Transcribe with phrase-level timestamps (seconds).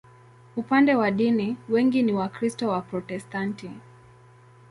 [0.55, 3.71] Upande wa dini, wengi ni Wakristo Waprotestanti.